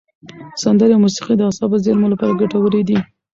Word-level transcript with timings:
سندرې 0.63 0.93
او 0.95 1.03
موسیقي 1.05 1.33
د 1.37 1.41
اعصابو 1.47 1.75
زېرمو 1.83 2.11
لپاره 2.13 2.37
ګټورې 2.41 2.81
دي. 2.89 2.97